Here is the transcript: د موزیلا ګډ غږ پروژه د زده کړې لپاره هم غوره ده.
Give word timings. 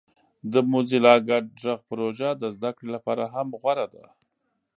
د 0.51 0.53
موزیلا 0.71 1.15
ګډ 1.29 1.45
غږ 1.63 1.79
پروژه 1.89 2.29
د 2.41 2.43
زده 2.55 2.71
کړې 2.77 2.89
لپاره 2.95 3.23
هم 3.33 3.47
غوره 3.61 3.87
ده. 3.93 4.05